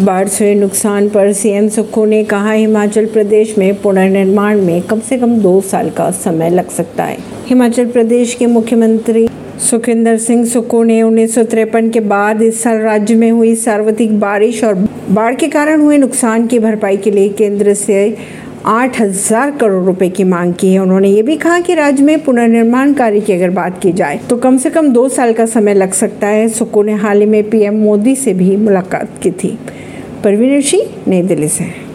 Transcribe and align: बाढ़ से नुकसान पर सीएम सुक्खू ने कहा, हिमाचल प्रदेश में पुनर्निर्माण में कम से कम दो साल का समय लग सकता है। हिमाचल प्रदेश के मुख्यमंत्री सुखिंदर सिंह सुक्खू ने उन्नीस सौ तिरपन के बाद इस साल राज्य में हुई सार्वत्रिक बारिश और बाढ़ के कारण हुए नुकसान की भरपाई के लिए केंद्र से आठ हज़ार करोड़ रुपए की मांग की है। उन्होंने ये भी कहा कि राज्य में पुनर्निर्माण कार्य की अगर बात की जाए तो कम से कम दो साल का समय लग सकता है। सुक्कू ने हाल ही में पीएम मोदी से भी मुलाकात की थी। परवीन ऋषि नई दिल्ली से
बाढ़ 0.00 0.28
से 0.28 0.54
नुकसान 0.54 1.08
पर 1.08 1.32
सीएम 1.32 1.68
सुक्खू 1.68 2.04
ने 2.04 2.22
कहा, 2.24 2.52
हिमाचल 2.52 3.06
प्रदेश 3.06 3.56
में 3.58 3.80
पुनर्निर्माण 3.82 4.60
में 4.60 4.80
कम 4.82 5.00
से 5.00 5.18
कम 5.18 5.36
दो 5.38 5.60
साल 5.60 5.90
का 5.90 6.10
समय 6.10 6.50
लग 6.50 6.68
सकता 6.70 7.04
है। 7.04 7.16
हिमाचल 7.46 7.86
प्रदेश 7.86 8.34
के 8.34 8.46
मुख्यमंत्री 8.46 9.26
सुखिंदर 9.60 10.16
सिंह 10.18 10.44
सुक्खू 10.46 10.82
ने 10.82 11.00
उन्नीस 11.02 11.34
सौ 11.34 11.44
तिरपन 11.44 11.90
के 11.90 12.00
बाद 12.02 12.42
इस 12.42 12.62
साल 12.62 12.78
राज्य 12.78 13.14
में 13.14 13.30
हुई 13.30 13.54
सार्वत्रिक 13.56 14.18
बारिश 14.20 14.62
और 14.64 14.74
बाढ़ 15.10 15.34
के 15.34 15.48
कारण 15.48 15.80
हुए 15.80 15.98
नुकसान 15.98 16.46
की 16.46 16.58
भरपाई 16.58 16.96
के 16.96 17.10
लिए 17.10 17.28
केंद्र 17.30 17.74
से 17.76 18.16
आठ 18.66 19.00
हज़ार 19.00 19.50
करोड़ 19.50 19.84
रुपए 19.84 20.08
की 20.08 20.24
मांग 20.24 20.54
की 20.54 20.72
है। 20.72 20.78
उन्होंने 20.78 21.08
ये 21.08 21.22
भी 21.22 21.36
कहा 21.36 21.58
कि 21.60 21.74
राज्य 21.74 22.04
में 22.04 22.24
पुनर्निर्माण 22.24 22.92
कार्य 22.94 23.20
की 23.20 23.32
अगर 23.32 23.50
बात 23.50 23.80
की 23.82 23.92
जाए 23.92 24.18
तो 24.30 24.36
कम 24.36 24.56
से 24.58 24.70
कम 24.70 24.88
दो 24.92 25.08
साल 25.08 25.32
का 25.32 25.46
समय 25.48 25.74
लग 25.74 25.92
सकता 25.94 26.26
है। 26.26 26.48
सुक्कू 26.48 26.82
ने 26.82 26.94
हाल 26.94 27.20
ही 27.20 27.26
में 27.26 27.42
पीएम 27.50 27.74
मोदी 27.76 28.14
से 28.16 28.34
भी 28.34 28.56
मुलाकात 28.56 29.18
की 29.22 29.30
थी। 29.32 29.56
परवीन 30.24 30.56
ऋषि 30.58 30.82
नई 31.08 31.22
दिल्ली 31.22 31.48
से 31.48 31.89